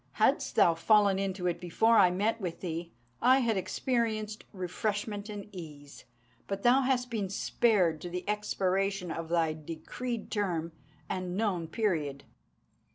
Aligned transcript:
Hadst 0.13 0.55
thou 0.55 0.73
fallen 0.73 1.19
into 1.19 1.45
it 1.45 1.59
before 1.61 1.99
I 1.99 2.09
met 2.09 2.41
with 2.41 2.61
thee, 2.61 2.91
I 3.21 3.41
had 3.41 3.55
experienced 3.55 4.45
refreshment 4.51 5.29
and 5.29 5.47
ease. 5.51 6.05
But 6.47 6.63
thou 6.63 6.81
hast 6.81 7.11
been 7.11 7.29
spared 7.29 8.01
to 8.01 8.09
the 8.09 8.27
expiration 8.27 9.11
of 9.11 9.29
thy 9.29 9.53
decreed 9.53 10.31
term 10.31 10.71
and 11.07 11.37
known 11.37 11.67
period." 11.67 12.23